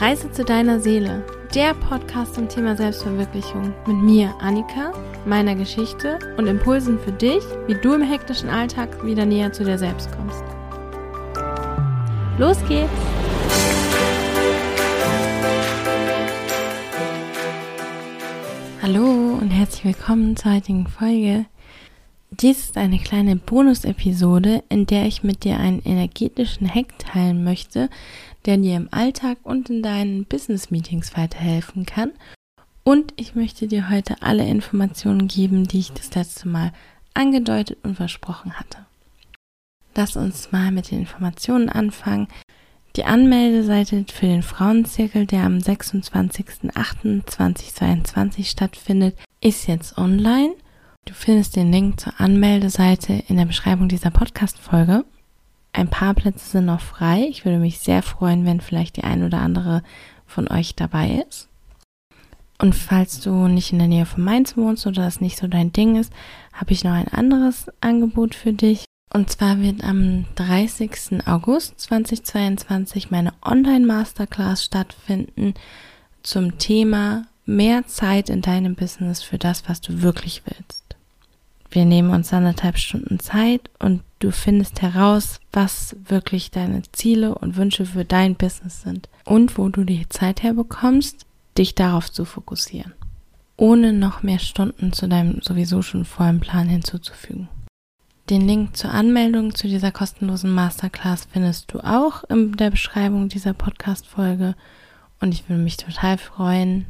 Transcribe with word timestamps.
Reise 0.00 0.32
zu 0.32 0.46
deiner 0.46 0.80
Seele, 0.80 1.22
der 1.54 1.74
Podcast 1.74 2.34
zum 2.34 2.48
Thema 2.48 2.74
Selbstverwirklichung 2.74 3.74
mit 3.86 3.98
mir, 3.98 4.34
Annika, 4.40 4.94
meiner 5.26 5.54
Geschichte 5.54 6.18
und 6.38 6.46
Impulsen 6.46 6.98
für 6.98 7.12
dich, 7.12 7.42
wie 7.66 7.74
du 7.74 7.92
im 7.92 8.00
hektischen 8.00 8.48
Alltag 8.48 9.04
wieder 9.04 9.26
näher 9.26 9.52
zu 9.52 9.62
dir 9.62 9.76
selbst 9.76 10.08
kommst. 10.16 10.42
Los 12.38 12.56
geht's! 12.66 12.88
Hallo 18.80 19.38
und 19.38 19.50
herzlich 19.50 19.84
willkommen 19.84 20.34
zur 20.34 20.54
heutigen 20.54 20.86
Folge. 20.86 21.44
Dies 22.32 22.60
ist 22.60 22.76
eine 22.76 22.98
kleine 22.98 23.36
Bonus-Episode, 23.36 24.62
in 24.68 24.84
der 24.86 25.06
ich 25.06 25.24
mit 25.24 25.44
dir 25.44 25.58
einen 25.58 25.82
energetischen 25.82 26.72
Hack 26.72 26.96
teilen 26.98 27.42
möchte, 27.42 27.90
der 28.46 28.56
dir 28.56 28.76
im 28.76 28.86
Alltag 28.92 29.38
und 29.42 29.68
in 29.68 29.82
deinen 29.82 30.26
Business-Meetings 30.26 31.16
weiterhelfen 31.16 31.86
kann. 31.86 32.12
Und 32.84 33.14
ich 33.16 33.34
möchte 33.34 33.66
dir 33.66 33.90
heute 33.90 34.22
alle 34.22 34.46
Informationen 34.46 35.26
geben, 35.26 35.66
die 35.66 35.80
ich 35.80 35.90
das 35.92 36.14
letzte 36.14 36.46
Mal 36.48 36.72
angedeutet 37.14 37.78
und 37.82 37.96
versprochen 37.96 38.52
hatte. 38.54 38.86
Lass 39.96 40.14
uns 40.16 40.52
mal 40.52 40.70
mit 40.70 40.92
den 40.92 41.00
Informationen 41.00 41.68
anfangen. 41.68 42.28
Die 42.96 43.04
Anmeldeseite 43.04 44.04
für 44.12 44.26
den 44.26 44.42
Frauenzirkel, 44.42 45.26
der 45.26 45.44
am 45.44 45.58
26.08.2022 45.58 48.44
stattfindet, 48.44 49.16
ist 49.40 49.66
jetzt 49.66 49.98
online. 49.98 50.54
Du 51.06 51.14
findest 51.14 51.56
den 51.56 51.72
Link 51.72 52.00
zur 52.00 52.20
Anmeldeseite 52.20 53.24
in 53.26 53.36
der 53.36 53.44
Beschreibung 53.44 53.88
dieser 53.88 54.10
Podcast-Folge. 54.10 55.04
Ein 55.72 55.88
paar 55.88 56.14
Plätze 56.14 56.48
sind 56.48 56.66
noch 56.66 56.80
frei. 56.80 57.26
Ich 57.28 57.44
würde 57.44 57.58
mich 57.58 57.78
sehr 57.78 58.02
freuen, 58.02 58.44
wenn 58.44 58.60
vielleicht 58.60 58.96
die 58.96 59.04
ein 59.04 59.24
oder 59.24 59.40
andere 59.40 59.82
von 60.26 60.48
euch 60.48 60.74
dabei 60.76 61.24
ist. 61.28 61.48
Und 62.58 62.74
falls 62.74 63.20
du 63.20 63.48
nicht 63.48 63.72
in 63.72 63.78
der 63.78 63.88
Nähe 63.88 64.06
von 64.06 64.22
Mainz 64.22 64.56
wohnst 64.56 64.86
oder 64.86 65.02
das 65.02 65.20
nicht 65.20 65.38
so 65.38 65.46
dein 65.46 65.72
Ding 65.72 65.96
ist, 65.96 66.12
habe 66.52 66.72
ich 66.72 66.84
noch 66.84 66.92
ein 66.92 67.08
anderes 67.08 67.66
Angebot 67.80 68.34
für 68.34 68.52
dich. 68.52 68.84
Und 69.12 69.30
zwar 69.30 69.60
wird 69.60 69.82
am 69.82 70.26
30. 70.36 71.26
August 71.26 71.80
2022 71.80 73.10
meine 73.10 73.32
Online-Masterclass 73.42 74.64
stattfinden 74.64 75.54
zum 76.22 76.58
Thema 76.58 77.26
mehr 77.46 77.86
Zeit 77.86 78.28
in 78.28 78.42
deinem 78.42 78.74
Business 78.74 79.22
für 79.22 79.38
das, 79.38 79.68
was 79.68 79.80
du 79.80 80.02
wirklich 80.02 80.42
willst. 80.44 80.79
Wir 81.70 81.84
nehmen 81.84 82.10
uns 82.10 82.32
anderthalb 82.32 82.78
Stunden 82.78 83.20
Zeit 83.20 83.70
und 83.78 84.02
du 84.18 84.32
findest 84.32 84.82
heraus, 84.82 85.40
was 85.52 85.96
wirklich 86.04 86.50
deine 86.50 86.82
Ziele 86.92 87.34
und 87.36 87.56
Wünsche 87.56 87.86
für 87.86 88.04
dein 88.04 88.34
Business 88.34 88.82
sind 88.82 89.08
und 89.24 89.56
wo 89.56 89.68
du 89.68 89.84
die 89.84 90.08
Zeit 90.08 90.42
herbekommst, 90.42 91.26
dich 91.56 91.76
darauf 91.76 92.10
zu 92.10 92.24
fokussieren, 92.24 92.92
ohne 93.56 93.92
noch 93.92 94.22
mehr 94.22 94.40
Stunden 94.40 94.92
zu 94.92 95.08
deinem 95.08 95.40
sowieso 95.42 95.82
schon 95.82 96.04
vollen 96.04 96.40
Plan 96.40 96.68
hinzuzufügen. 96.68 97.48
Den 98.30 98.46
Link 98.46 98.76
zur 98.76 98.90
Anmeldung 98.90 99.54
zu 99.54 99.66
dieser 99.66 99.90
kostenlosen 99.92 100.52
Masterclass 100.52 101.26
findest 101.32 101.72
du 101.72 101.80
auch 101.80 102.24
in 102.24 102.52
der 102.52 102.70
Beschreibung 102.70 103.28
dieser 103.28 103.54
Podcast-Folge 103.54 104.54
und 105.20 105.34
ich 105.34 105.48
würde 105.48 105.62
mich 105.62 105.76
total 105.76 106.18
freuen, 106.18 106.86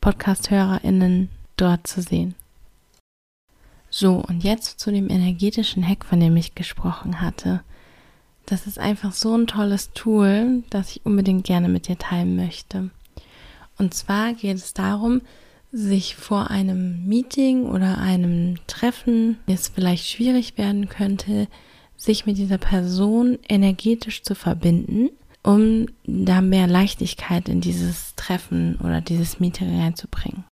Podcast-HörerInnen 0.00 1.28
dort 1.56 1.86
zu 1.86 2.02
sehen. 2.02 2.34
So, 3.96 4.16
und 4.16 4.42
jetzt 4.42 4.80
zu 4.80 4.90
dem 4.90 5.08
energetischen 5.08 5.86
Hack, 5.86 6.04
von 6.04 6.18
dem 6.18 6.36
ich 6.36 6.56
gesprochen 6.56 7.20
hatte. 7.20 7.62
Das 8.44 8.66
ist 8.66 8.80
einfach 8.80 9.12
so 9.12 9.36
ein 9.36 9.46
tolles 9.46 9.92
Tool, 9.92 10.64
das 10.68 10.90
ich 10.90 11.06
unbedingt 11.06 11.44
gerne 11.44 11.68
mit 11.68 11.86
dir 11.86 11.96
teilen 11.96 12.34
möchte. 12.34 12.90
Und 13.78 13.94
zwar 13.94 14.32
geht 14.32 14.56
es 14.56 14.74
darum, 14.74 15.20
sich 15.70 16.16
vor 16.16 16.50
einem 16.50 17.06
Meeting 17.06 17.66
oder 17.66 17.98
einem 17.98 18.56
Treffen, 18.66 19.38
das 19.46 19.68
vielleicht 19.68 20.08
schwierig 20.08 20.58
werden 20.58 20.88
könnte, 20.88 21.46
sich 21.96 22.26
mit 22.26 22.36
dieser 22.36 22.58
Person 22.58 23.38
energetisch 23.48 24.24
zu 24.24 24.34
verbinden, 24.34 25.10
um 25.44 25.86
da 26.04 26.40
mehr 26.40 26.66
Leichtigkeit 26.66 27.48
in 27.48 27.60
dieses 27.60 28.16
Treffen 28.16 28.76
oder 28.82 29.00
dieses 29.00 29.38
Meeting 29.38 29.80
reinzubringen. 29.80 30.42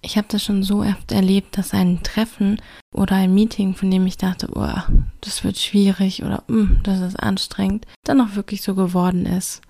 Ich 0.00 0.16
habe 0.16 0.28
das 0.30 0.44
schon 0.44 0.62
so 0.62 0.82
oft 0.82 1.10
erlebt, 1.10 1.58
dass 1.58 1.74
ein 1.74 2.02
Treffen 2.02 2.60
oder 2.94 3.16
ein 3.16 3.34
Meeting, 3.34 3.74
von 3.74 3.90
dem 3.90 4.06
ich 4.06 4.16
dachte, 4.16 4.48
oh, 4.54 4.94
das 5.20 5.42
wird 5.42 5.58
schwierig 5.58 6.22
oder 6.22 6.44
mm, 6.46 6.80
das 6.84 7.00
ist 7.00 7.16
anstrengend, 7.16 7.86
dann 8.04 8.20
auch 8.20 8.36
wirklich 8.36 8.62
so 8.62 8.74
geworden 8.74 9.26
ist. 9.26 9.60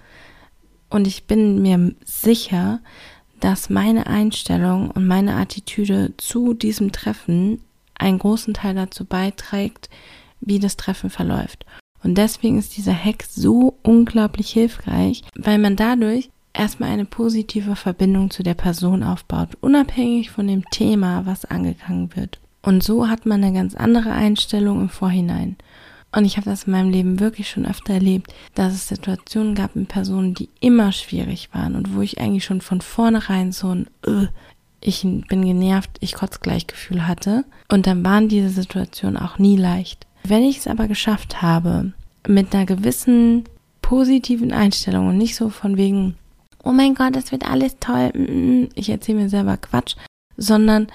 Und 0.90 1.06
ich 1.06 1.24
bin 1.24 1.62
mir 1.62 1.94
sicher, 2.04 2.80
dass 3.40 3.70
meine 3.70 4.06
Einstellung 4.06 4.90
und 4.90 5.06
meine 5.06 5.36
Attitüde 5.36 6.12
zu 6.16 6.54
diesem 6.54 6.92
Treffen 6.92 7.62
einen 7.94 8.18
großen 8.18 8.54
Teil 8.54 8.74
dazu 8.74 9.04
beiträgt, 9.04 9.88
wie 10.40 10.58
das 10.58 10.76
Treffen 10.76 11.10
verläuft. 11.10 11.64
Und 12.02 12.16
deswegen 12.16 12.58
ist 12.58 12.76
dieser 12.76 12.94
Hack 12.94 13.24
so 13.28 13.78
unglaublich 13.82 14.50
hilfreich, 14.50 15.24
weil 15.36 15.58
man 15.58 15.76
dadurch 15.76 16.30
erstmal 16.58 16.90
eine 16.90 17.04
positive 17.04 17.76
Verbindung 17.76 18.30
zu 18.30 18.42
der 18.42 18.54
Person 18.54 19.02
aufbaut, 19.02 19.50
unabhängig 19.60 20.30
von 20.30 20.46
dem 20.46 20.64
Thema, 20.70 21.24
was 21.24 21.44
angegangen 21.44 22.14
wird. 22.16 22.38
Und 22.62 22.82
so 22.82 23.08
hat 23.08 23.24
man 23.24 23.42
eine 23.42 23.54
ganz 23.54 23.74
andere 23.74 24.12
Einstellung 24.12 24.80
im 24.82 24.88
Vorhinein. 24.88 25.56
Und 26.10 26.24
ich 26.24 26.36
habe 26.36 26.48
das 26.48 26.64
in 26.64 26.72
meinem 26.72 26.90
Leben 26.90 27.20
wirklich 27.20 27.50
schon 27.50 27.66
öfter 27.66 27.94
erlebt, 27.94 28.34
dass 28.54 28.72
es 28.72 28.88
Situationen 28.88 29.54
gab 29.54 29.76
in 29.76 29.86
Personen, 29.86 30.34
die 30.34 30.48
immer 30.60 30.90
schwierig 30.92 31.50
waren 31.52 31.76
und 31.76 31.94
wo 31.94 32.00
ich 32.00 32.20
eigentlich 32.20 32.44
schon 32.44 32.60
von 32.60 32.80
vornherein 32.80 33.52
so 33.52 33.74
ein 33.74 33.86
uh, 34.06 34.26
ich 34.80 35.02
bin 35.02 35.24
genervt, 35.28 35.90
ich 36.00 36.14
kotz 36.14 36.40
Gleichgefühl 36.40 37.06
hatte. 37.06 37.44
Und 37.68 37.86
dann 37.86 38.04
waren 38.04 38.28
diese 38.28 38.48
Situationen 38.48 39.16
auch 39.16 39.38
nie 39.38 39.56
leicht. 39.56 40.06
Wenn 40.24 40.44
ich 40.44 40.58
es 40.58 40.66
aber 40.66 40.88
geschafft 40.88 41.42
habe, 41.42 41.92
mit 42.26 42.54
einer 42.54 42.66
gewissen 42.66 43.44
positiven 43.82 44.52
Einstellung 44.52 45.08
und 45.08 45.18
nicht 45.18 45.34
so 45.34 45.48
von 45.48 45.76
wegen, 45.76 46.14
oh 46.64 46.72
mein 46.72 46.94
Gott, 46.94 47.16
es 47.16 47.32
wird 47.32 47.48
alles 47.48 47.76
toll, 47.80 48.10
mm, 48.14 48.68
ich 48.74 48.88
erzähle 48.90 49.18
mir 49.18 49.28
selber 49.28 49.56
Quatsch, 49.56 49.96
sondern 50.36 50.88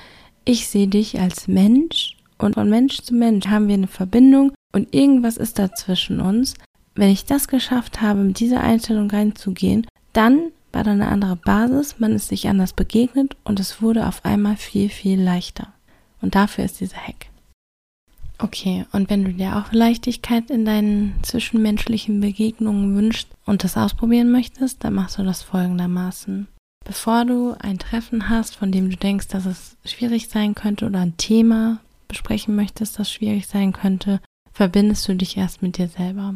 ich 0.46 0.68
sehe 0.68 0.88
dich 0.88 1.20
als 1.20 1.48
Mensch 1.48 2.18
und 2.38 2.56
von 2.56 2.70
Mensch 2.70 3.02
zu 3.02 3.14
Mensch 3.14 3.48
haben 3.48 3.68
wir 3.68 3.76
eine 3.76 3.88
Verbindung 3.88 4.52
und 4.74 4.94
irgendwas 4.94 5.38
ist 5.38 5.60
da 5.60 5.74
zwischen 5.74 6.20
uns. 6.20 6.56
Wenn 6.96 7.10
ich 7.10 7.26
das 7.26 7.48
geschafft 7.48 8.02
habe, 8.02 8.24
mit 8.24 8.40
dieser 8.40 8.62
Einstellung 8.62 9.10
reinzugehen, 9.10 9.88
dann 10.12 10.52
war 10.72 10.84
da 10.84 10.92
eine 10.92 11.08
andere 11.08 11.36
Basis, 11.36 12.00
man 12.00 12.14
ist 12.14 12.28
sich 12.28 12.48
anders 12.48 12.74
begegnet 12.74 13.36
und 13.44 13.60
es 13.60 13.82
wurde 13.82 14.08
auf 14.08 14.26
einmal 14.26 14.58
viel, 14.58 14.90
viel 14.90 15.22
leichter. 15.22 15.74
Und 16.22 16.36
dafür 16.36 16.66
ist 16.66 16.80
dieser 16.80 16.98
Hack. 16.98 17.28
Okay, 18.44 18.86
und 18.92 19.10
wenn 19.10 19.24
du 19.24 19.32
dir 19.32 19.56
auch 19.56 19.72
Leichtigkeit 19.72 20.52
in 20.52 20.66
deinen 20.66 21.16
zwischenmenschlichen 21.24 22.20
Begegnungen 22.20 22.94
wünschst 22.94 23.30
und 23.46 23.64
das 23.64 23.78
ausprobieren 23.78 24.34
möchtest, 24.34 24.84
dann 24.84 24.96
machst 24.96 25.18
du 25.18 25.24
das 25.24 25.42
folgendermaßen. 25.42 26.50
Bevor 26.84 27.24
du 27.24 27.56
ein 27.58 27.80
Treffen 27.80 28.28
hast, 28.28 28.58
von 28.58 28.74
dem 28.74 28.90
du 28.90 28.98
denkst, 28.98 29.30
dass 29.30 29.46
es 29.46 29.78
schwierig 29.86 30.28
sein 30.28 30.56
könnte 30.56 30.86
oder 30.88 31.00
ein 31.00 31.16
Thema 31.16 31.80
besprechen 32.10 32.54
möchtest, 32.54 33.00
das 33.00 33.10
schwierig 33.10 33.48
sein 33.48 33.72
könnte, 33.72 34.20
verbindest 34.52 35.08
du 35.08 35.16
dich 35.16 35.38
erst 35.38 35.62
mit 35.62 35.78
dir 35.78 35.88
selber. 35.88 36.36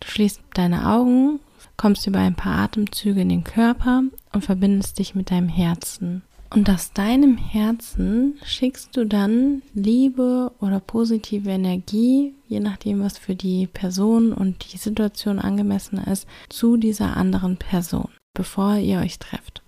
Du 0.00 0.08
schließt 0.08 0.42
deine 0.52 0.86
Augen, 0.86 1.40
kommst 1.78 2.06
über 2.06 2.18
ein 2.18 2.34
paar 2.34 2.58
Atemzüge 2.58 3.22
in 3.22 3.30
den 3.30 3.44
Körper 3.44 4.02
und 4.34 4.44
verbindest 4.44 4.98
dich 4.98 5.14
mit 5.14 5.30
deinem 5.30 5.48
Herzen. 5.48 6.20
Und 6.50 6.70
aus 6.70 6.92
deinem 6.92 7.36
Herzen 7.36 8.38
schickst 8.44 8.96
du 8.96 9.04
dann 9.04 9.62
Liebe 9.74 10.52
oder 10.60 10.80
positive 10.80 11.50
Energie, 11.50 12.34
je 12.46 12.60
nachdem, 12.60 13.00
was 13.00 13.18
für 13.18 13.34
die 13.34 13.66
Person 13.66 14.32
und 14.32 14.72
die 14.72 14.78
Situation 14.78 15.38
angemessen 15.38 15.98
ist, 15.98 16.28
zu 16.48 16.76
dieser 16.76 17.16
anderen 17.16 17.56
Person, 17.56 18.08
bevor 18.34 18.76
ihr 18.76 19.00
euch 19.00 19.18
trefft. 19.18 19.62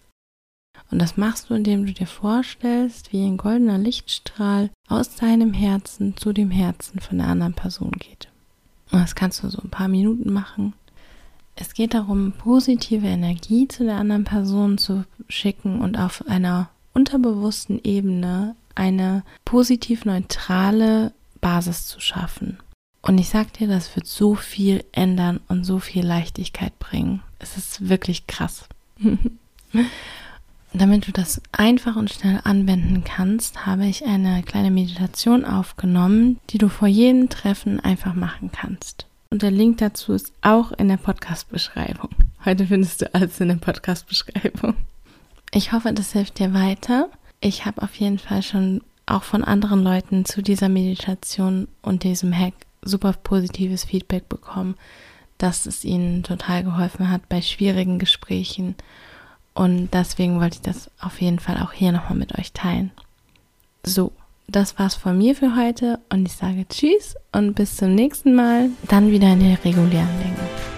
Und 0.91 1.00
das 1.00 1.17
machst 1.17 1.50
du, 1.50 1.55
indem 1.55 1.85
du 1.85 1.93
dir 1.93 2.06
vorstellst, 2.06 3.12
wie 3.12 3.25
ein 3.25 3.37
goldener 3.37 3.76
Lichtstrahl 3.76 4.70
aus 4.88 5.17
deinem 5.17 5.52
Herzen 5.52 6.17
zu 6.17 6.32
dem 6.32 6.50
Herzen 6.50 7.00
von 7.00 7.19
der 7.19 7.26
anderen 7.26 7.55
Person 7.55 7.93
geht. 7.93 8.29
Und 8.91 9.00
das 9.00 9.14
kannst 9.14 9.43
du 9.43 9.50
so 9.50 9.61
ein 9.61 9.70
paar 9.70 9.88
Minuten 9.88 10.32
machen. 10.32 10.73
Es 11.56 11.75
geht 11.75 11.93
darum, 11.93 12.32
positive 12.32 13.06
Energie 13.06 13.69
zu 13.69 13.85
der 13.85 13.97
anderen 13.97 14.25
Person 14.25 14.79
zu 14.79 15.05
schicken 15.29 15.81
und 15.81 15.99
auf 15.99 16.26
einer 16.29 16.70
unterbewussten 16.99 17.81
Ebene 17.85 18.56
eine 18.75 19.23
positiv 19.45 20.05
neutrale 20.05 21.12
Basis 21.41 21.87
zu 21.87 22.00
schaffen. 22.00 22.59
Und 23.03 23.19
ich 23.19 23.29
sag 23.29 23.53
dir, 23.53 23.69
das 23.69 23.95
wird 23.95 24.09
so 24.09 24.35
viel 24.35 24.85
ändern 24.91 25.39
und 25.47 25.62
so 25.62 25.79
viel 25.79 26.05
Leichtigkeit 26.05 26.77
bringen. 26.81 27.23
Es 27.39 27.56
ist 27.56 27.89
wirklich 27.89 28.27
krass. 28.27 28.65
Damit 30.73 31.06
du 31.06 31.12
das 31.12 31.41
einfach 31.53 31.95
und 31.95 32.11
schnell 32.11 32.41
anwenden 32.43 33.05
kannst, 33.05 33.65
habe 33.65 33.87
ich 33.87 34.05
eine 34.05 34.43
kleine 34.43 34.73
Meditation 34.73 35.45
aufgenommen, 35.45 36.41
die 36.50 36.59
du 36.59 36.69
vor 36.69 36.89
jedem 36.89 37.29
Treffen 37.29 37.79
einfach 37.79 38.15
machen 38.15 38.50
kannst. 38.53 39.06
Und 39.31 39.43
der 39.43 39.53
Link 39.53 39.79
dazu 39.79 40.12
ist 40.15 40.33
auch 40.43 40.73
in 40.73 40.89
der 40.89 40.97
Podcast-Beschreibung. 40.97 42.11
Heute 42.45 42.67
findest 42.67 43.03
du 43.03 43.15
alles 43.15 43.41
in 43.41 43.49
der 43.49 43.56
Podcast-Beschreibung. 43.56 44.75
Ich 45.53 45.73
hoffe, 45.73 45.93
das 45.93 46.12
hilft 46.12 46.39
dir 46.39 46.53
weiter. 46.53 47.09
Ich 47.41 47.65
habe 47.65 47.83
auf 47.83 47.95
jeden 47.97 48.19
Fall 48.19 48.43
schon 48.43 48.83
auch 49.06 49.23
von 49.23 49.45
anderen 49.45 49.83
Leuten 49.83 50.25
zu 50.25 50.43
dieser 50.43 50.69
Meditation 50.69 51.69
und 51.83 52.05
diesem 52.05 52.37
Hack 52.37 52.55
super 52.83 53.12
positives 53.12 53.85
Feedback 53.85 54.29
bekommen, 54.29 54.77
dass 55.39 55.67
es 55.67 55.85
ihnen 55.85 56.23
total 56.23 56.65
geholfen 56.65 57.11
hat 57.11 57.29
bei 57.29 57.41
schwierigen 57.41 57.99
Gesprächen. 57.99 58.75
Und 59.55 59.91
deswegen 59.93 60.41
wollte 60.41 60.56
ich 60.56 60.62
das 60.62 60.91
auf 61.00 61.21
jeden 61.21 61.39
Fall 61.39 61.59
auch 61.62 61.73
hier 61.73 61.93
nochmal 61.93 62.19
mit 62.19 62.39
euch 62.39 62.53
teilen. 62.53 62.91
So, 63.83 64.12
das 64.47 64.79
war's 64.79 64.95
von 64.95 65.17
mir 65.17 65.35
für 65.35 65.56
heute 65.56 66.00
und 66.11 66.27
ich 66.27 66.33
sage 66.33 66.67
Tschüss 66.69 67.17
und 67.33 67.55
bis 67.55 67.77
zum 67.77 67.95
nächsten 67.95 68.35
Mal, 68.35 68.71
dann 68.89 69.11
wieder 69.11 69.33
in 69.33 69.41
der 69.41 69.65
regulären 69.65 70.19
Länge. 70.19 70.77